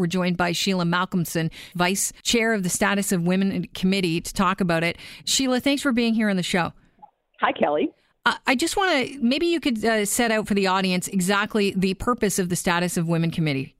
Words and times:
We're 0.00 0.06
joined 0.06 0.38
by 0.38 0.52
Sheila 0.52 0.84
Malcolmson, 0.84 1.50
Vice 1.74 2.10
Chair 2.22 2.54
of 2.54 2.62
the 2.62 2.70
Status 2.70 3.12
of 3.12 3.22
Women 3.22 3.68
Committee, 3.74 4.20
to 4.22 4.32
talk 4.32 4.62
about 4.62 4.82
it. 4.82 4.96
Sheila, 5.26 5.60
thanks 5.60 5.82
for 5.82 5.92
being 5.92 6.14
here 6.14 6.30
on 6.30 6.36
the 6.36 6.42
show. 6.42 6.72
Hi, 7.40 7.52
Kelly. 7.52 7.92
Uh, 8.24 8.36
I 8.46 8.54
just 8.54 8.78
want 8.78 8.90
to 8.90 9.18
maybe 9.20 9.46
you 9.46 9.60
could 9.60 9.84
uh, 9.84 10.06
set 10.06 10.30
out 10.30 10.48
for 10.48 10.54
the 10.54 10.66
audience 10.66 11.06
exactly 11.08 11.74
the 11.76 11.94
purpose 11.94 12.38
of 12.38 12.48
the 12.48 12.56
Status 12.56 12.96
of 12.96 13.08
Women 13.08 13.30
Committee. 13.30 13.76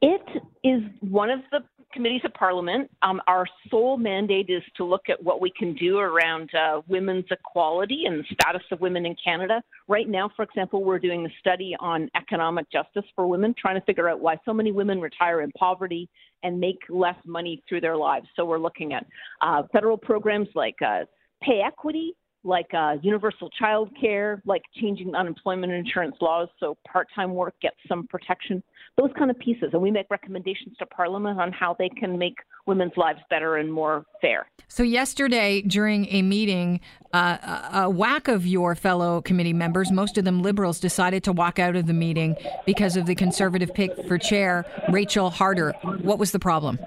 It 0.00 0.22
is 0.62 0.82
one 1.00 1.30
of 1.30 1.40
the 1.50 1.60
committees 1.94 2.20
of 2.24 2.34
parliament. 2.34 2.90
Um, 3.02 3.22
our 3.26 3.46
sole 3.70 3.96
mandate 3.96 4.50
is 4.50 4.62
to 4.76 4.84
look 4.84 5.08
at 5.08 5.22
what 5.22 5.40
we 5.40 5.50
can 5.56 5.74
do 5.74 5.98
around 5.98 6.50
uh, 6.54 6.82
women's 6.88 7.24
equality 7.30 8.04
and 8.06 8.18
the 8.18 8.24
status 8.34 8.62
of 8.72 8.80
women 8.80 9.06
in 9.06 9.16
Canada. 9.24 9.62
Right 9.88 10.08
now, 10.08 10.28
for 10.36 10.42
example, 10.42 10.84
we're 10.84 10.98
doing 10.98 11.24
a 11.24 11.30
study 11.40 11.74
on 11.80 12.10
economic 12.16 12.70
justice 12.70 13.04
for 13.14 13.26
women, 13.26 13.54
trying 13.56 13.80
to 13.80 13.86
figure 13.86 14.08
out 14.08 14.20
why 14.20 14.36
so 14.44 14.52
many 14.52 14.72
women 14.72 15.00
retire 15.00 15.40
in 15.40 15.50
poverty 15.52 16.08
and 16.42 16.60
make 16.60 16.78
less 16.90 17.16
money 17.24 17.62
through 17.68 17.80
their 17.80 17.96
lives. 17.96 18.26
So 18.36 18.44
we're 18.44 18.58
looking 18.58 18.92
at 18.92 19.06
uh, 19.40 19.62
federal 19.72 19.96
programs 19.96 20.48
like 20.54 20.76
uh, 20.84 21.04
pay 21.42 21.60
equity, 21.64 22.14
like 22.44 22.66
uh, 22.74 22.96
universal 23.02 23.48
child 23.50 23.90
care, 24.00 24.42
like 24.44 24.62
changing 24.80 25.14
unemployment 25.14 25.72
insurance 25.72 26.16
laws 26.20 26.48
so 26.60 26.76
part 26.86 27.08
time 27.14 27.34
work 27.34 27.54
gets 27.60 27.76
some 27.88 28.06
protection, 28.06 28.62
those 28.96 29.10
kind 29.18 29.30
of 29.30 29.38
pieces. 29.38 29.70
And 29.72 29.82
we 29.82 29.90
make 29.90 30.06
recommendations 30.10 30.76
to 30.78 30.86
Parliament 30.86 31.40
on 31.40 31.52
how 31.52 31.74
they 31.78 31.88
can 31.88 32.18
make 32.18 32.34
women's 32.66 32.92
lives 32.96 33.20
better 33.30 33.56
and 33.56 33.72
more 33.72 34.04
fair. 34.20 34.46
So, 34.68 34.82
yesterday 34.82 35.62
during 35.62 36.06
a 36.06 36.22
meeting, 36.22 36.80
uh, 37.12 37.70
a 37.72 37.90
whack 37.90 38.28
of 38.28 38.46
your 38.46 38.74
fellow 38.74 39.20
committee 39.22 39.52
members, 39.52 39.90
most 39.90 40.18
of 40.18 40.24
them 40.24 40.42
liberals, 40.42 40.80
decided 40.80 41.24
to 41.24 41.32
walk 41.32 41.58
out 41.58 41.76
of 41.76 41.86
the 41.86 41.92
meeting 41.92 42.36
because 42.66 42.96
of 42.96 43.06
the 43.06 43.14
conservative 43.14 43.72
pick 43.72 44.06
for 44.06 44.18
chair, 44.18 44.64
Rachel 44.90 45.30
Harder. 45.30 45.72
What 46.02 46.18
was 46.18 46.32
the 46.32 46.38
problem? 46.38 46.78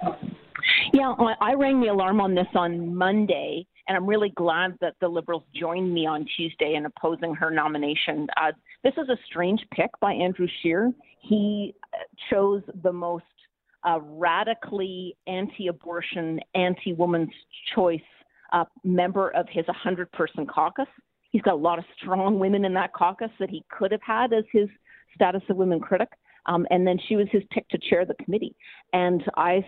Yeah, 0.94 1.14
I 1.42 1.54
rang 1.54 1.82
the 1.82 1.88
alarm 1.88 2.22
on 2.22 2.36
this 2.36 2.48
on 2.56 2.96
Monday 2.96 3.66
and 3.88 3.96
I'm 3.96 4.06
really 4.06 4.32
glad 4.36 4.78
that 4.82 4.96
the 5.00 5.08
Liberals 5.08 5.44
joined 5.56 5.94
me 5.94 6.06
on 6.06 6.26
Tuesday 6.36 6.76
in 6.76 6.86
opposing 6.86 7.34
her 7.36 7.50
nomination. 7.50 8.28
Uh, 8.36 8.52
this 8.84 8.94
is 8.98 9.10
a 9.10 9.18
strange 9.26 9.62
pick 9.74 9.90
by 10.02 10.14
Andrew 10.14 10.48
Scheer. 10.62 10.92
He 11.22 11.74
uh, 11.94 11.98
chose 12.30 12.64
the 12.84 12.92
most 12.92 13.24
uh, 13.84 14.00
radically 14.02 15.16
anti 15.28 15.68
abortion, 15.68 16.40
anti 16.56 16.94
woman's 16.94 17.32
choice 17.76 18.02
uh, 18.52 18.66
member 18.84 19.30
of 19.30 19.48
his 19.50 19.66
100 19.68 20.12
person 20.12 20.46
caucus. 20.46 20.88
He's 21.30 21.42
got 21.42 21.54
a 21.54 21.58
lot 21.58 21.80
of 21.80 21.86
strong 22.02 22.40
women 22.40 22.66
in 22.66 22.74
that 22.74 22.94
caucus 22.94 23.32
that 23.40 23.50
he 23.50 23.64
could 23.70 23.92
have 23.92 24.02
had 24.06 24.34
as 24.34 24.44
his 24.52 24.68
status 25.16 25.42
of 25.50 25.58
women 25.58 25.80
critic. 25.80 26.10
Um, 26.48 26.66
and 26.70 26.88
then 26.88 26.98
she 27.08 27.16
was 27.16 27.28
his 27.32 27.44
pick 27.52 27.68
to 27.70 27.78
chair 27.78 28.06
the 28.06 28.16
committee. 28.24 28.56
And 28.94 29.24
I 29.36 29.66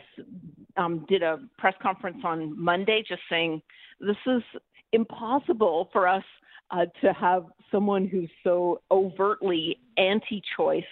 um, 0.77 1.05
did 1.09 1.23
a 1.23 1.39
press 1.58 1.75
conference 1.81 2.19
on 2.23 2.59
Monday 2.59 3.03
just 3.08 3.22
saying 3.30 3.61
this 3.99 4.17
is 4.25 4.41
impossible 4.94 5.89
for 5.91 6.07
us 6.07 6.23
uh, 6.72 6.85
to 7.02 7.13
have 7.13 7.45
someone 7.72 8.08
who's 8.08 8.30
so 8.44 8.81
overtly 8.92 9.78
anti 9.98 10.42
choice 10.58 10.84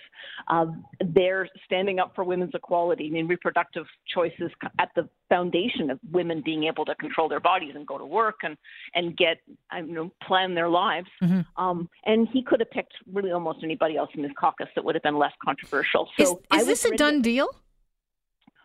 uh, 0.50 0.66
there 1.14 1.48
standing 1.66 2.00
up 2.00 2.14
for 2.16 2.24
women's 2.24 2.52
equality. 2.54 3.08
I 3.08 3.10
mean, 3.10 3.28
reproductive 3.28 3.86
choice 4.14 4.34
is 4.40 4.52
at 4.80 4.90
the 4.96 5.08
foundation 5.30 5.90
of 5.90 6.00
women 6.12 6.42
being 6.44 6.66
able 6.66 6.86
to 6.86 6.96
control 6.96 7.30
their 7.30 7.40
bodies 7.40 7.74
and 7.76 7.86
go 7.86 7.98
to 7.98 8.06
work 8.06 8.36
and, 8.44 8.58
and 8.96 9.16
get, 9.18 9.38
you 9.76 9.94
know, 9.94 10.12
plan 10.24 10.54
their 10.56 10.70
lives. 10.70 11.08
Mm-hmm. 11.24 11.42
Um, 11.64 11.90
and 12.06 12.28
he 12.32 12.44
could 12.44 12.60
have 12.60 12.72
picked 12.72 12.94
really 13.12 13.32
almost 13.32 13.60
anybody 13.64 13.98
else 13.98 14.10
in 14.14 14.24
his 14.24 14.32
caucus 14.40 14.68
that 14.76 14.84
would 14.84 14.96
have 14.96 15.04
been 15.04 15.18
less 15.18 15.34
controversial. 15.44 16.10
So 16.20 16.42
is, 16.54 16.62
is 16.62 16.68
this 16.68 16.86
a 16.86 16.96
done 16.96 17.22
deal? 17.22 17.48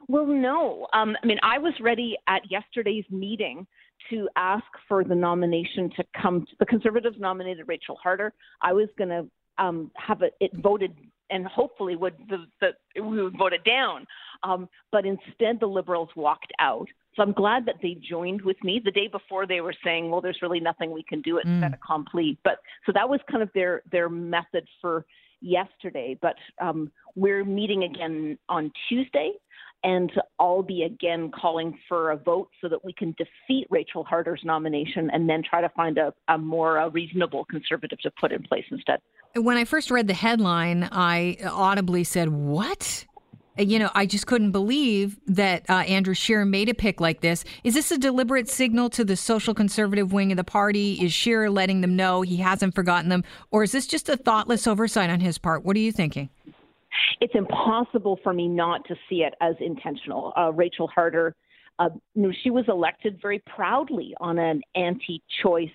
Well, 0.08 0.26
no. 0.26 0.88
Um, 0.92 1.16
I 1.22 1.26
mean, 1.26 1.38
I 1.42 1.58
was 1.58 1.72
ready 1.80 2.16
at 2.26 2.42
yesterday's 2.50 3.04
meeting 3.10 3.66
to 4.10 4.28
ask 4.36 4.64
for 4.88 5.04
the 5.04 5.14
nomination 5.14 5.90
to 5.96 6.04
come. 6.20 6.40
To, 6.42 6.52
the 6.60 6.66
Conservatives 6.66 7.16
nominated 7.18 7.66
Rachel 7.68 7.96
Harder. 8.02 8.32
I 8.60 8.72
was 8.72 8.88
going 8.96 9.10
to 9.10 9.26
um, 9.62 9.90
have 9.96 10.22
it, 10.22 10.34
it, 10.40 10.50
voted 10.62 10.94
and 11.30 11.46
hopefully 11.46 11.96
would 11.96 12.14
the, 12.28 12.44
the 12.60 13.02
we 13.02 13.22
would 13.22 13.36
vote 13.36 13.52
it 13.52 13.64
down. 13.64 14.06
Um, 14.42 14.68
but 14.90 15.06
instead, 15.06 15.60
the 15.60 15.66
Liberals 15.66 16.10
walked 16.14 16.52
out. 16.58 16.86
So 17.14 17.22
I'm 17.22 17.32
glad 17.32 17.66
that 17.66 17.76
they 17.82 17.96
joined 18.08 18.42
with 18.42 18.56
me. 18.62 18.80
The 18.82 18.90
day 18.90 19.08
before, 19.08 19.46
they 19.46 19.60
were 19.60 19.74
saying, 19.84 20.10
"Well, 20.10 20.20
there's 20.20 20.38
really 20.42 20.60
nothing 20.60 20.92
we 20.92 21.02
can 21.02 21.22
do. 21.22 21.38
It's 21.38 21.48
mm. 21.48 21.60
fait 21.60 21.74
accompli." 21.74 22.38
But 22.44 22.58
so 22.86 22.92
that 22.92 23.08
was 23.08 23.20
kind 23.30 23.42
of 23.42 23.50
their 23.54 23.82
their 23.90 24.08
method 24.08 24.66
for 24.80 25.04
yesterday. 25.42 26.18
But 26.20 26.36
um, 26.60 26.90
we're 27.14 27.44
meeting 27.44 27.84
again 27.84 28.38
on 28.48 28.72
Tuesday 28.88 29.32
and 29.84 30.12
I'll 30.38 30.62
be 30.62 30.82
again 30.84 31.30
calling 31.30 31.78
for 31.88 32.12
a 32.12 32.16
vote 32.16 32.50
so 32.60 32.68
that 32.68 32.84
we 32.84 32.92
can 32.92 33.14
defeat 33.18 33.66
Rachel 33.70 34.04
Harder's 34.04 34.40
nomination 34.44 35.10
and 35.12 35.28
then 35.28 35.42
try 35.42 35.60
to 35.60 35.68
find 35.70 35.98
a, 35.98 36.14
a 36.28 36.38
more 36.38 36.78
uh, 36.78 36.88
reasonable 36.90 37.44
conservative 37.46 37.98
to 38.00 38.10
put 38.12 38.32
in 38.32 38.42
place 38.42 38.64
instead. 38.70 39.00
When 39.34 39.56
I 39.56 39.64
first 39.64 39.90
read 39.90 40.06
the 40.06 40.14
headline, 40.14 40.88
I 40.92 41.38
audibly 41.44 42.04
said, 42.04 42.28
What? 42.28 43.06
You 43.58 43.78
know, 43.78 43.90
I 43.94 44.06
just 44.06 44.26
couldn't 44.26 44.52
believe 44.52 45.18
that 45.26 45.68
uh, 45.68 45.74
Andrew 45.74 46.14
Scheer 46.14 46.44
made 46.44 46.68
a 46.68 46.74
pick 46.74 47.00
like 47.00 47.20
this. 47.20 47.44
Is 47.64 47.74
this 47.74 47.90
a 47.90 47.98
deliberate 47.98 48.48
signal 48.48 48.88
to 48.90 49.04
the 49.04 49.16
social 49.16 49.52
conservative 49.52 50.12
wing 50.12 50.32
of 50.32 50.36
the 50.36 50.44
party? 50.44 50.94
Is 51.02 51.12
Scheer 51.12 51.50
letting 51.50 51.82
them 51.82 51.94
know 51.94 52.22
he 52.22 52.38
hasn't 52.38 52.74
forgotten 52.74 53.10
them? 53.10 53.24
Or 53.50 53.62
is 53.62 53.72
this 53.72 53.86
just 53.86 54.08
a 54.08 54.16
thoughtless 54.16 54.66
oversight 54.66 55.10
on 55.10 55.20
his 55.20 55.36
part? 55.36 55.64
What 55.64 55.76
are 55.76 55.80
you 55.80 55.92
thinking? 55.92 56.30
it's 57.20 57.34
impossible 57.34 58.18
for 58.22 58.32
me 58.32 58.48
not 58.48 58.84
to 58.86 58.96
see 59.08 59.22
it 59.22 59.34
as 59.40 59.54
intentional. 59.60 60.32
Uh, 60.36 60.52
Rachel 60.52 60.88
Harder, 60.88 61.34
uh, 61.78 61.88
you 62.14 62.22
know, 62.22 62.32
she 62.42 62.50
was 62.50 62.64
elected 62.68 63.20
very 63.22 63.40
proudly 63.54 64.14
on 64.20 64.38
an 64.38 64.60
anti-choice, 64.74 65.70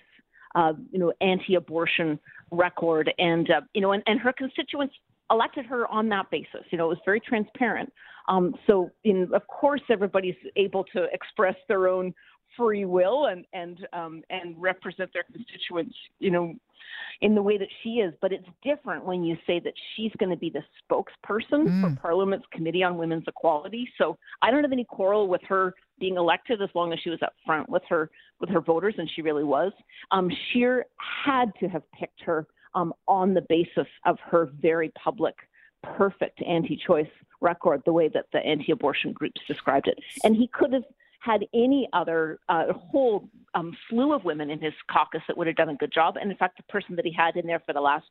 uh, 0.54 0.72
you 0.90 0.98
know, 0.98 1.12
anti-abortion 1.20 2.18
record, 2.50 3.10
and 3.18 3.50
uh, 3.50 3.60
you 3.74 3.80
know, 3.80 3.92
and, 3.92 4.02
and 4.06 4.20
her 4.20 4.32
constituents 4.32 4.94
elected 5.30 5.66
her 5.66 5.86
on 5.88 6.08
that 6.10 6.30
basis. 6.30 6.64
You 6.70 6.78
know, 6.78 6.86
it 6.86 6.88
was 6.88 6.98
very 7.04 7.20
transparent. 7.20 7.92
Um, 8.28 8.54
so, 8.66 8.90
in, 9.04 9.28
of 9.34 9.46
course, 9.46 9.80
everybody's 9.90 10.36
able 10.56 10.84
to 10.92 11.06
express 11.12 11.56
their 11.66 11.88
own 11.88 12.14
free 12.56 12.84
will 12.84 13.26
and 13.26 13.46
and 13.52 13.86
um, 13.92 14.22
and 14.30 14.54
represent 14.60 15.10
their 15.12 15.24
constituents, 15.24 15.94
you 16.18 16.30
know, 16.30 16.54
in 17.20 17.34
the 17.34 17.42
way 17.42 17.56
that 17.58 17.68
she 17.82 17.90
is. 18.00 18.12
But 18.20 18.32
it's 18.32 18.46
different 18.62 19.04
when 19.04 19.22
you 19.24 19.36
say 19.46 19.60
that 19.60 19.72
she's 19.94 20.12
going 20.18 20.30
to 20.30 20.36
be 20.36 20.50
the 20.50 20.62
spokesperson 20.82 21.66
mm. 21.66 21.80
for 21.80 22.00
Parliament's 22.00 22.46
Committee 22.52 22.82
on 22.82 22.96
Women's 22.96 23.24
Equality. 23.26 23.88
So 23.96 24.18
I 24.42 24.50
don't 24.50 24.62
have 24.62 24.72
any 24.72 24.84
quarrel 24.84 25.28
with 25.28 25.42
her 25.48 25.74
being 25.98 26.16
elected 26.16 26.62
as 26.62 26.68
long 26.74 26.92
as 26.92 26.98
she 27.02 27.10
was 27.10 27.20
up 27.22 27.32
front 27.44 27.68
with 27.68 27.82
her 27.88 28.10
with 28.40 28.50
her 28.50 28.60
voters, 28.60 28.94
and 28.98 29.10
she 29.14 29.22
really 29.22 29.44
was. 29.44 29.72
Um, 30.10 30.30
Scheer 30.52 30.86
had 31.24 31.52
to 31.60 31.68
have 31.68 31.82
picked 31.92 32.20
her 32.22 32.46
um, 32.74 32.92
on 33.06 33.34
the 33.34 33.44
basis 33.48 33.86
of 34.04 34.18
her 34.20 34.50
very 34.60 34.90
public, 34.90 35.34
perfect 35.82 36.42
anti-choice 36.42 37.08
record, 37.40 37.82
the 37.84 37.92
way 37.92 38.08
that 38.08 38.26
the 38.32 38.38
anti-abortion 38.38 39.12
groups 39.12 39.40
described 39.46 39.86
it, 39.86 39.98
and 40.24 40.36
he 40.36 40.48
could 40.48 40.72
have 40.72 40.84
had 41.20 41.44
any 41.52 41.88
other 41.92 42.38
uh, 42.48 42.72
whole 42.72 43.28
um, 43.54 43.76
slew 43.88 44.12
of 44.12 44.24
women 44.24 44.50
in 44.50 44.60
his 44.60 44.72
caucus 44.90 45.20
that 45.26 45.36
would 45.36 45.46
have 45.46 45.56
done 45.56 45.68
a 45.68 45.74
good 45.74 45.92
job. 45.92 46.16
And 46.16 46.30
in 46.30 46.36
fact, 46.36 46.56
the 46.56 46.62
person 46.64 46.94
that 46.96 47.04
he 47.04 47.12
had 47.12 47.36
in 47.36 47.46
there 47.46 47.60
for 47.66 47.72
the 47.72 47.80
last, 47.80 48.06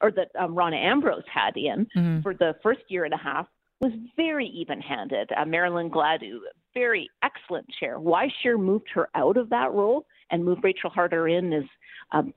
or 0.00 0.12
that 0.12 0.30
um, 0.38 0.56
Ambrose 0.58 1.24
had 1.32 1.56
in 1.56 1.86
mm-hmm. 1.96 2.20
for 2.22 2.34
the 2.34 2.54
first 2.62 2.82
year 2.88 3.04
and 3.04 3.14
a 3.14 3.18
half, 3.18 3.46
was 3.80 3.92
very 4.16 4.46
even-handed. 4.46 5.30
Uh, 5.36 5.44
Marilyn 5.44 5.90
Gladu, 5.90 6.38
very 6.72 7.08
excellent 7.24 7.66
chair. 7.80 7.98
Why 7.98 8.28
Scheer 8.40 8.56
moved 8.56 8.88
her 8.94 9.08
out 9.16 9.36
of 9.36 9.50
that 9.50 9.72
role 9.72 10.06
and 10.30 10.44
moved 10.44 10.62
Rachel 10.62 10.88
Harder 10.88 11.26
in 11.26 11.52
is 11.52 11.64
um, 12.12 12.32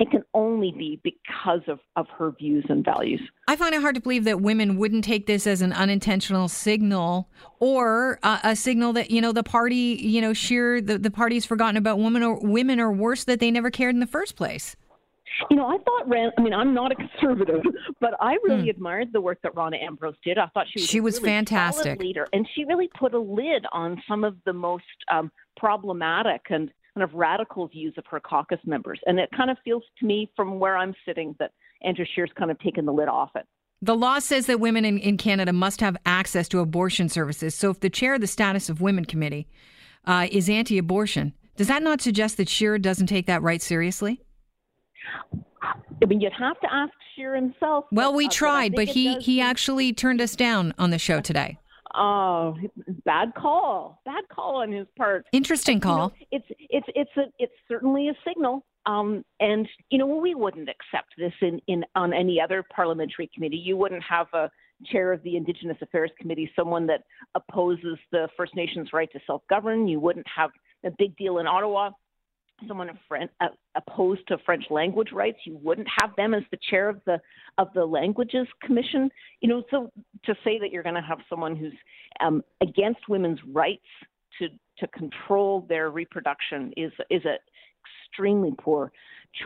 it 0.00 0.10
can 0.10 0.24
only 0.32 0.72
be 0.72 0.98
because 1.04 1.60
of, 1.68 1.78
of 1.94 2.08
her 2.18 2.30
views 2.30 2.64
and 2.70 2.82
values. 2.82 3.20
I 3.46 3.54
find 3.54 3.74
it 3.74 3.82
hard 3.82 3.96
to 3.96 4.00
believe 4.00 4.24
that 4.24 4.40
women 4.40 4.78
wouldn't 4.78 5.04
take 5.04 5.26
this 5.26 5.46
as 5.46 5.60
an 5.60 5.74
unintentional 5.74 6.48
signal 6.48 7.28
or 7.58 8.18
uh, 8.22 8.38
a 8.42 8.56
signal 8.56 8.94
that, 8.94 9.10
you 9.10 9.20
know, 9.20 9.32
the 9.32 9.42
party, 9.42 9.98
you 10.00 10.22
know, 10.22 10.32
Scheer 10.32 10.80
the, 10.80 10.98
the 10.98 11.10
party's 11.10 11.44
forgotten 11.44 11.76
about 11.76 11.98
women 11.98 12.22
or 12.22 12.40
women 12.40 12.80
are 12.80 12.90
worse, 12.90 13.24
that 13.24 13.40
they 13.40 13.50
never 13.50 13.70
cared 13.70 13.94
in 13.94 14.00
the 14.00 14.06
first 14.06 14.36
place. 14.36 14.74
You 15.50 15.56
know, 15.56 15.66
I 15.66 15.76
thought 15.78 16.08
Ran. 16.08 16.32
I 16.38 16.42
mean, 16.42 16.52
I'm 16.52 16.74
not 16.74 16.92
a 16.92 16.94
conservative, 16.94 17.62
but 18.00 18.14
I 18.20 18.36
really 18.42 18.64
mm. 18.64 18.70
admired 18.70 19.12
the 19.12 19.20
work 19.20 19.38
that 19.42 19.54
Rona 19.54 19.76
Ambrose 19.76 20.16
did. 20.24 20.38
I 20.38 20.46
thought 20.48 20.66
she 20.70 20.80
was 20.80 20.88
she 20.88 21.00
was 21.00 21.16
really 21.16 21.28
fantastic 21.28 22.00
leader, 22.00 22.26
and 22.32 22.46
she 22.54 22.64
really 22.64 22.90
put 22.98 23.14
a 23.14 23.18
lid 23.18 23.64
on 23.72 24.02
some 24.08 24.24
of 24.24 24.36
the 24.44 24.52
most 24.52 24.84
um, 25.10 25.30
problematic 25.56 26.42
and 26.50 26.70
kind 27.00 27.10
of 27.10 27.16
radical 27.16 27.66
views 27.68 27.94
of 27.96 28.04
her 28.10 28.20
caucus 28.20 28.58
members. 28.64 29.00
And 29.06 29.18
it 29.18 29.30
kind 29.34 29.50
of 29.50 29.56
feels 29.64 29.82
to 30.00 30.06
me 30.06 30.30
from 30.36 30.58
where 30.58 30.76
I'm 30.76 30.94
sitting 31.06 31.34
that 31.38 31.52
Andrew 31.82 32.04
Scheer's 32.14 32.30
kind 32.36 32.50
of 32.50 32.58
taken 32.58 32.84
the 32.84 32.92
lid 32.92 33.08
off 33.08 33.30
it. 33.34 33.46
The 33.82 33.94
law 33.94 34.18
says 34.18 34.44
that 34.46 34.60
women 34.60 34.84
in, 34.84 34.98
in 34.98 35.16
Canada 35.16 35.52
must 35.54 35.80
have 35.80 35.96
access 36.04 36.48
to 36.48 36.58
abortion 36.58 37.08
services. 37.08 37.54
So 37.54 37.70
if 37.70 37.80
the 37.80 37.88
chair 37.88 38.14
of 38.14 38.20
the 38.20 38.26
Status 38.26 38.68
of 38.68 38.82
Women 38.82 39.06
Committee 39.06 39.48
uh, 40.04 40.28
is 40.30 40.50
anti 40.50 40.76
abortion, 40.76 41.32
does 41.56 41.68
that 41.68 41.82
not 41.82 42.02
suggest 42.02 42.36
that 42.36 42.48
Scheer 42.50 42.78
doesn't 42.78 43.06
take 43.06 43.26
that 43.26 43.40
right 43.40 43.62
seriously? 43.62 44.20
I 45.62 46.06
mean, 46.06 46.20
you'd 46.20 46.32
have 46.34 46.60
to 46.60 46.68
ask 46.70 46.92
Scheer 47.14 47.34
himself. 47.34 47.86
Well, 47.90 48.12
we 48.12 48.26
but, 48.26 48.32
tried, 48.32 48.72
but, 48.72 48.86
but 48.86 48.94
he 48.94 49.18
he 49.18 49.40
actually 49.40 49.94
turned 49.94 50.20
us 50.20 50.36
down 50.36 50.74
on 50.78 50.90
the 50.90 50.98
show 50.98 51.20
today. 51.20 51.58
Oh, 51.94 52.56
bad 53.04 53.34
call. 53.34 54.00
Bad 54.04 54.28
call 54.28 54.56
on 54.56 54.72
his 54.72 54.86
part. 54.96 55.26
Interesting 55.32 55.80
call. 55.80 56.12
You 56.30 56.38
know, 56.38 56.44
it's 56.48 56.60
it's 56.70 56.86
it's 56.94 57.16
a 57.16 57.32
it's 57.38 57.52
certainly 57.68 58.08
a 58.08 58.14
signal. 58.26 58.64
Um, 58.86 59.24
and 59.40 59.68
you 59.90 59.98
know 59.98 60.06
we 60.06 60.34
wouldn't 60.34 60.68
accept 60.68 61.14
this 61.18 61.32
in, 61.42 61.60
in 61.66 61.84
on 61.94 62.12
any 62.12 62.40
other 62.40 62.64
parliamentary 62.74 63.30
committee. 63.34 63.56
You 63.56 63.76
wouldn't 63.76 64.02
have 64.02 64.28
a 64.32 64.50
chair 64.86 65.12
of 65.12 65.22
the 65.22 65.36
Indigenous 65.36 65.76
Affairs 65.82 66.10
Committee, 66.18 66.50
someone 66.56 66.86
that 66.86 67.02
opposes 67.34 67.98
the 68.12 68.28
First 68.36 68.54
Nations 68.54 68.90
right 68.92 69.10
to 69.12 69.20
self 69.26 69.42
govern. 69.50 69.88
You 69.88 70.00
wouldn't 70.00 70.26
have 70.34 70.50
a 70.84 70.90
big 70.98 71.16
deal 71.16 71.38
in 71.38 71.46
Ottawa 71.46 71.90
someone 72.68 72.90
uh, 73.40 73.46
opposed 73.74 74.26
to 74.28 74.38
French 74.44 74.64
language 74.70 75.12
rights, 75.12 75.38
you 75.44 75.58
wouldn't 75.62 75.88
have 76.00 76.10
them 76.16 76.34
as 76.34 76.42
the 76.50 76.58
chair 76.70 76.88
of 76.88 77.00
the 77.06 77.20
of 77.58 77.68
the 77.74 77.84
languages 77.84 78.46
commission. 78.62 79.10
You 79.40 79.48
know, 79.48 79.62
so 79.70 79.90
to 80.24 80.34
say 80.44 80.58
that 80.58 80.70
you're 80.70 80.82
going 80.82 80.94
to 80.94 81.00
have 81.00 81.18
someone 81.28 81.56
who's 81.56 81.74
um, 82.20 82.42
against 82.60 83.08
women's 83.08 83.40
rights 83.52 83.86
to 84.38 84.48
to 84.78 84.86
control 84.88 85.66
their 85.68 85.90
reproduction 85.90 86.72
is 86.76 86.92
is 87.10 87.24
a 87.24 87.36
extremely 88.10 88.52
poor 88.58 88.92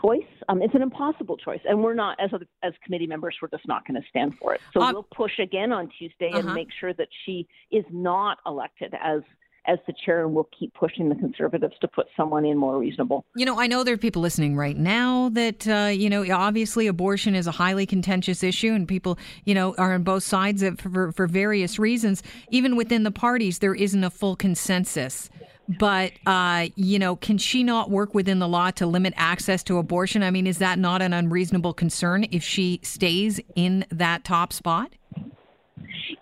choice. 0.00 0.22
Um, 0.48 0.62
it's 0.62 0.74
an 0.74 0.82
impossible 0.82 1.36
choice, 1.36 1.60
and 1.68 1.82
we're 1.82 1.94
not 1.94 2.18
as 2.20 2.30
as 2.62 2.72
committee 2.84 3.06
members. 3.06 3.36
We're 3.40 3.48
just 3.48 3.68
not 3.68 3.86
going 3.86 4.00
to 4.00 4.08
stand 4.08 4.34
for 4.40 4.54
it. 4.54 4.60
So 4.72 4.80
uh, 4.80 4.92
we'll 4.92 5.08
push 5.14 5.38
again 5.38 5.72
on 5.72 5.88
Tuesday 5.98 6.30
uh-huh. 6.30 6.40
and 6.40 6.54
make 6.54 6.68
sure 6.78 6.92
that 6.94 7.08
she 7.24 7.46
is 7.70 7.84
not 7.90 8.38
elected 8.46 8.94
as 9.02 9.20
as 9.66 9.78
the 9.86 9.94
chair, 10.04 10.24
and 10.24 10.34
we'll 10.34 10.48
keep 10.58 10.74
pushing 10.74 11.08
the 11.08 11.14
conservatives 11.14 11.74
to 11.80 11.88
put 11.88 12.06
someone 12.16 12.44
in 12.44 12.56
more 12.56 12.78
reasonable. 12.78 13.24
You 13.34 13.46
know, 13.46 13.58
I 13.58 13.66
know 13.66 13.82
there 13.82 13.94
are 13.94 13.98
people 13.98 14.22
listening 14.22 14.56
right 14.56 14.76
now 14.76 15.30
that, 15.30 15.66
uh, 15.66 15.88
you 15.88 16.10
know, 16.10 16.24
obviously 16.30 16.86
abortion 16.86 17.34
is 17.34 17.46
a 17.46 17.52
highly 17.52 17.86
contentious 17.86 18.42
issue, 18.42 18.72
and 18.72 18.86
people, 18.86 19.18
you 19.44 19.54
know, 19.54 19.74
are 19.76 19.94
on 19.94 20.02
both 20.02 20.22
sides 20.22 20.62
of, 20.62 20.80
for, 20.80 21.12
for 21.12 21.26
various 21.26 21.78
reasons. 21.78 22.22
Even 22.50 22.76
within 22.76 23.04
the 23.04 23.10
parties, 23.10 23.60
there 23.60 23.74
isn't 23.74 24.04
a 24.04 24.10
full 24.10 24.36
consensus. 24.36 25.30
But, 25.66 26.12
uh, 26.26 26.66
you 26.76 26.98
know, 26.98 27.16
can 27.16 27.38
she 27.38 27.62
not 27.64 27.90
work 27.90 28.14
within 28.14 28.38
the 28.38 28.46
law 28.46 28.70
to 28.72 28.86
limit 28.86 29.14
access 29.16 29.62
to 29.62 29.78
abortion? 29.78 30.22
I 30.22 30.30
mean, 30.30 30.46
is 30.46 30.58
that 30.58 30.78
not 30.78 31.00
an 31.00 31.14
unreasonable 31.14 31.72
concern 31.72 32.26
if 32.30 32.42
she 32.42 32.80
stays 32.82 33.40
in 33.56 33.86
that 33.90 34.24
top 34.24 34.52
spot? 34.52 34.92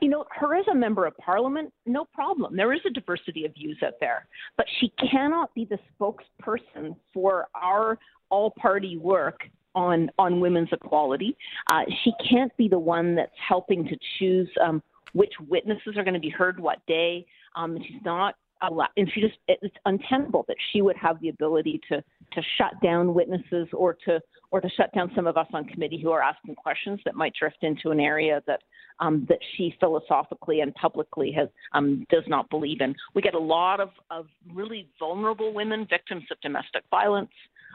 You 0.03 0.09
know, 0.09 0.25
her 0.33 0.57
as 0.57 0.67
a 0.69 0.75
member 0.75 1.07
of 1.07 1.17
parliament, 1.17 1.73
no 1.87 2.05
problem. 2.05 2.57
There 2.57 2.73
is 2.73 2.81
a 2.85 2.91
diversity 2.91 3.47
of 3.47 3.55
views 3.55 3.79
out 3.87 3.95
there, 4.01 4.27
but 4.57 4.67
she 4.81 4.93
cannot 5.11 5.55
be 5.55 5.65
the 5.65 5.79
spokesperson 5.95 6.97
for 7.15 7.47
our 7.55 7.99
all 8.29 8.51
party 8.51 8.99
work 8.99 9.43
on 9.77 10.11
on 10.19 10.41
women's 10.41 10.71
equality. 10.73 11.37
Uh, 11.71 11.83
she 12.03 12.13
can't 12.29 12.55
be 12.57 12.69
the 12.69 12.79
one 12.79 13.15
that's 13.15 13.31
helping 13.49 13.87
to 13.87 13.97
choose 14.19 14.51
um, 14.61 14.83
which 15.13 15.33
witnesses 15.49 15.97
are 15.97 16.03
going 16.03 16.15
to 16.15 16.21
be 16.21 16.31
heard 16.31 16.59
what 16.59 16.85
day. 16.87 17.25
Um, 17.55 17.79
she's 17.87 18.03
not 18.05 18.35
allowed, 18.63 18.89
and 18.97 19.11
she 19.13 19.21
just 19.21 19.35
it's 19.49 19.75
untenable 19.85 20.45
that 20.49 20.57
she 20.73 20.83
would 20.83 20.97
have 20.97 21.21
the 21.21 21.29
ability 21.29 21.81
to 21.89 21.97
to 22.33 22.43
shut 22.59 22.73
down 22.83 23.15
witnesses 23.15 23.69
or 23.73 23.97
to 24.07 24.21
or 24.51 24.61
to 24.61 24.69
shut 24.77 24.93
down 24.95 25.11
some 25.15 25.27
of 25.27 25.37
us 25.37 25.47
on 25.53 25.65
committee 25.65 26.01
who 26.01 26.11
are 26.11 26.23
asking 26.23 26.55
questions 26.55 27.01
that 27.05 27.15
might 27.15 27.33
drift 27.39 27.59
into 27.63 27.91
an 27.91 28.01
area 28.01 28.43
that 28.47 28.61
um, 29.01 29.27
that 29.29 29.39
she 29.57 29.75
philosophically 29.81 30.61
and 30.61 30.75
publicly 30.75 31.33
has 31.33 31.49
um, 31.73 32.07
does 32.11 32.25
not 32.27 32.49
believe 32.51 32.81
in. 32.81 32.95
We 33.15 33.23
get 33.23 33.35
a 33.35 33.39
lot 33.39 33.81
of, 33.81 33.91
of 34.11 34.27
really 34.53 34.89
vulnerable 34.99 35.53
women, 35.53 35.87
victims 35.89 36.25
of 36.31 36.41
domestic 36.41 36.85
violence, 36.91 37.31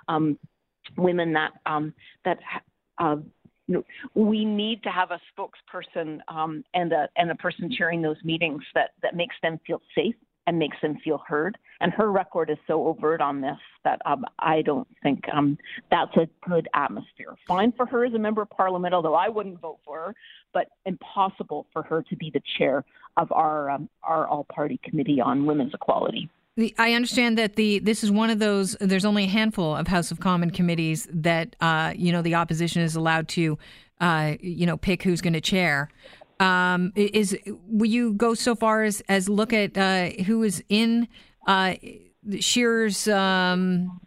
um, 0.08 0.38
women 0.98 1.34
that 1.34 1.52
um, 1.66 1.94
that. 2.26 2.40
Uh, 2.98 3.18
we 4.16 4.46
need 4.46 4.82
to 4.82 4.90
have 4.90 5.12
a 5.12 5.20
spokesperson 5.38 6.20
um, 6.30 6.64
and 6.74 6.94
a 6.94 7.10
and 7.18 7.30
a 7.30 7.36
person 7.36 7.70
chairing 7.70 8.02
those 8.02 8.16
meetings 8.24 8.64
that 8.74 8.92
that 9.04 9.14
makes 9.14 9.36
them 9.44 9.60
feel 9.68 9.82
safe 9.94 10.16
and 10.48 10.58
makes 10.58 10.78
them 10.82 10.98
feel 11.04 11.22
heard. 11.28 11.58
And 11.80 11.94
her 11.94 12.12
record 12.12 12.50
is 12.50 12.58
so 12.66 12.88
overt 12.88 13.22
on 13.22 13.42
this 13.42 13.58
that 13.84 14.02
um, 14.06 14.26
I 14.40 14.64
don't 14.64 14.88
think 15.04 15.26
um, 15.32 15.58
that's 15.92 16.16
a 16.16 16.28
good 16.50 16.68
atmosphere. 16.74 17.36
Fine 17.48 17.74
for 17.74 17.86
her 17.86 18.06
as 18.06 18.14
a 18.14 18.20
member 18.20 18.42
of 18.42 18.50
parliament, 18.50 18.94
although 18.94 19.14
I 19.14 19.30
wouldn't 19.30 19.60
vote 19.60 19.80
for 19.86 19.98
her, 19.98 20.16
but 20.54 20.70
impossible 20.86 21.68
for 21.72 21.84
her 21.84 22.02
to 22.10 22.16
be 22.16 22.32
the 22.34 22.42
chair 22.58 22.84
of 23.18 23.32
our 23.32 23.70
um, 23.70 23.90
our 24.04 24.28
all 24.28 24.46
party 24.46 24.80
committee 24.84 25.22
on 25.22 25.46
women's 25.46 25.74
equality. 25.74 26.30
I 26.80 26.94
understand 26.94 27.38
that 27.38 27.56
the 27.56 27.80
this 27.80 28.04
is 28.04 28.10
one 28.10 28.32
of 28.32 28.40
those. 28.40 28.76
There's 28.80 29.06
only 29.06 29.26
a 29.26 29.28
handful 29.28 29.76
of 29.76 29.88
House 29.88 30.10
of 30.10 30.20
Common 30.20 30.50
committees 30.50 31.08
that 31.12 31.56
uh, 31.62 31.94
you 31.96 32.12
know 32.12 32.24
the 32.24 32.36
opposition 32.36 32.82
is 32.82 32.96
allowed 32.96 33.28
to 33.30 33.60
uh, 34.02 34.36
you 34.40 34.66
know 34.66 34.78
pick 34.78 35.04
who's 35.04 35.22
going 35.22 35.34
to 35.34 35.42
chair. 35.42 35.90
Um, 36.40 36.94
is 36.96 37.38
will 37.68 37.90
you 37.90 38.14
go 38.14 38.34
so 38.34 38.56
far 38.56 38.84
as 38.84 39.02
as 39.10 39.28
look 39.28 39.54
at 39.54 39.78
uh, 39.78 40.10
who 40.24 40.44
is 40.44 40.64
in 40.70 41.08
uh, 41.48 41.76
Scheer's 42.40 43.08
um, 43.08 44.00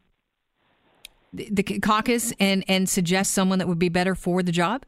the, 1.32 1.48
the 1.50 1.62
caucus 1.80 2.32
and 2.38 2.64
and 2.68 2.88
suggest 2.88 3.32
someone 3.32 3.58
that 3.58 3.68
would 3.68 3.78
be 3.78 3.88
better 3.88 4.14
for 4.14 4.42
the 4.42 4.52
job? 4.52 4.84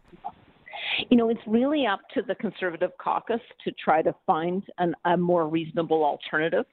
You 1.10 1.16
know, 1.16 1.30
it's 1.30 1.40
really 1.46 1.86
up 1.86 2.00
to 2.14 2.22
the 2.22 2.34
Conservative 2.34 2.90
caucus 2.98 3.40
to 3.64 3.72
try 3.72 4.02
to 4.02 4.14
find 4.26 4.62
an, 4.78 4.94
a 5.04 5.16
more 5.16 5.48
reasonable 5.48 6.04
alternative. 6.04 6.66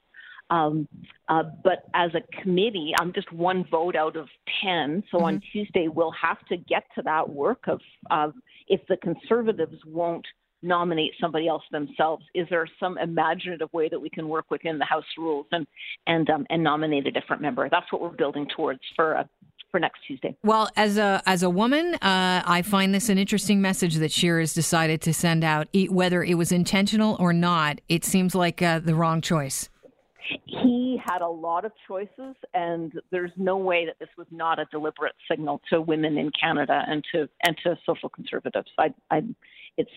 Um, 0.51 0.87
uh, 1.27 1.43
but 1.63 1.85
as 1.93 2.11
a 2.15 2.41
committee, 2.41 2.91
I'm 2.99 3.13
just 3.13 3.31
one 3.31 3.65
vote 3.69 3.95
out 3.95 4.15
of 4.15 4.27
10. 4.63 5.03
So 5.11 5.17
mm-hmm. 5.17 5.25
on 5.25 5.41
Tuesday, 5.53 5.87
we'll 5.87 6.13
have 6.19 6.43
to 6.47 6.57
get 6.57 6.83
to 6.95 7.03
that 7.03 7.29
work 7.29 7.67
of 7.67 7.79
uh, 8.09 8.31
if 8.67 8.81
the 8.87 8.97
Conservatives 8.97 9.77
won't 9.85 10.25
nominate 10.61 11.11
somebody 11.19 11.47
else 11.47 11.63
themselves? 11.71 12.23
Is 12.33 12.47
there 12.49 12.67
some 12.79 12.97
imaginative 12.97 13.71
way 13.73 13.89
that 13.89 13.99
we 13.99 14.09
can 14.09 14.27
work 14.27 14.45
within 14.49 14.77
the 14.77 14.85
House 14.85 15.05
rules 15.17 15.47
and 15.51 15.65
and 16.07 16.29
um, 16.29 16.45
and 16.49 16.63
nominate 16.63 17.07
a 17.07 17.11
different 17.11 17.41
member? 17.41 17.69
That's 17.69 17.91
what 17.91 18.01
we're 18.01 18.09
building 18.09 18.47
towards 18.55 18.81
for 18.95 19.17
uh, 19.17 19.23
for 19.71 19.79
next 19.79 19.99
Tuesday. 20.07 20.35
Well, 20.43 20.69
as 20.75 20.97
a 20.97 21.21
as 21.25 21.43
a 21.43 21.49
woman, 21.49 21.95
uh, 21.95 22.43
I 22.45 22.61
find 22.61 22.93
this 22.93 23.09
an 23.09 23.17
interesting 23.17 23.61
message 23.61 23.95
that 23.95 24.11
Scheer 24.11 24.39
has 24.39 24.53
decided 24.53 25.01
to 25.01 25.13
send 25.13 25.43
out, 25.43 25.67
whether 25.89 26.23
it 26.23 26.35
was 26.35 26.51
intentional 26.51 27.15
or 27.19 27.33
not. 27.33 27.79
It 27.87 28.03
seems 28.03 28.35
like 28.35 28.61
uh, 28.61 28.79
the 28.79 28.95
wrong 28.95 29.21
choice. 29.21 29.69
He 30.45 30.99
had 31.03 31.21
a 31.21 31.27
lot 31.27 31.65
of 31.65 31.71
choices, 31.87 32.35
and 32.53 32.93
there's 33.11 33.31
no 33.35 33.57
way 33.57 33.85
that 33.85 33.97
this 33.99 34.09
was 34.17 34.27
not 34.29 34.59
a 34.59 34.65
deliberate 34.65 35.15
signal 35.29 35.61
to 35.71 35.81
women 35.81 36.17
in 36.17 36.31
Canada 36.39 36.83
and 36.87 37.03
to 37.13 37.27
and 37.43 37.55
to 37.63 37.77
social 37.85 38.09
conservatives. 38.09 38.69
I, 38.77 38.93
I 39.09 39.21
it's 39.77 39.91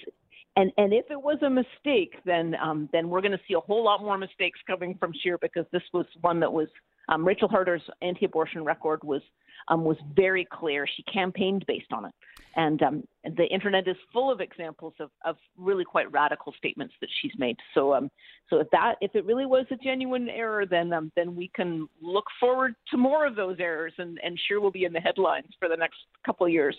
and 0.56 0.70
and 0.76 0.92
if 0.92 1.10
it 1.10 1.20
was 1.20 1.38
a 1.42 1.50
mistake, 1.50 2.14
then 2.24 2.54
um, 2.62 2.88
then 2.92 3.08
we're 3.08 3.22
going 3.22 3.32
to 3.32 3.40
see 3.48 3.54
a 3.54 3.60
whole 3.60 3.84
lot 3.84 4.02
more 4.02 4.18
mistakes 4.18 4.58
coming 4.66 4.96
from 4.98 5.12
Scheer 5.22 5.38
because 5.38 5.64
this 5.72 5.82
was 5.92 6.06
one 6.20 6.40
that 6.40 6.52
was 6.52 6.68
um, 7.08 7.26
Rachel 7.26 7.48
Harder's 7.48 7.82
anti-abortion 8.02 8.64
record 8.64 9.00
was 9.02 9.22
um, 9.68 9.84
was 9.84 9.96
very 10.14 10.46
clear. 10.50 10.86
She 10.96 11.02
campaigned 11.04 11.64
based 11.66 11.92
on 11.92 12.04
it, 12.04 12.12
and 12.56 12.82
um, 12.82 13.04
the 13.24 13.46
internet 13.46 13.88
is 13.88 13.96
full 14.12 14.30
of 14.30 14.40
examples 14.40 14.92
of, 15.00 15.10
of 15.24 15.36
really 15.56 15.84
quite 15.84 16.10
radical 16.12 16.52
statements 16.58 16.94
that 17.00 17.08
she's 17.20 17.32
made. 17.38 17.56
So 17.72 17.94
um, 17.94 18.10
so 18.50 18.58
if 18.58 18.68
that 18.70 18.96
if 19.00 19.14
it 19.14 19.24
really 19.24 19.46
was 19.46 19.64
a 19.70 19.76
genuine 19.76 20.28
error, 20.28 20.66
then 20.66 20.92
um, 20.92 21.12
then 21.16 21.34
we 21.34 21.50
can 21.54 21.88
look 22.02 22.26
forward 22.38 22.74
to 22.90 22.96
more 22.98 23.26
of 23.26 23.36
those 23.36 23.56
errors, 23.58 23.94
and 23.98 24.18
and 24.22 24.38
Scheer 24.46 24.60
will 24.60 24.70
be 24.70 24.84
in 24.84 24.92
the 24.92 25.00
headlines 25.00 25.48
for 25.58 25.68
the 25.68 25.76
next 25.76 25.96
couple 26.26 26.44
of 26.44 26.52
years. 26.52 26.76